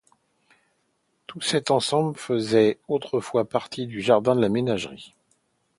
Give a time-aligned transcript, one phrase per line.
[1.27, 5.13] Tout cet ensemble faisait autrefois partie du jardin de la Ménagerie.